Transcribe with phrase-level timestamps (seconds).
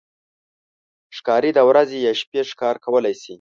[1.17, 3.29] ښکاري د ورځې یا شپې ښکار کولی شي.